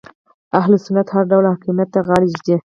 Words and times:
اهل 0.59 0.71
سنت 0.85 1.07
هر 1.15 1.23
ډول 1.31 1.45
حاکمیت 1.51 1.89
ته 1.93 1.99
غاړه 2.07 2.25
ږدي 2.33 2.55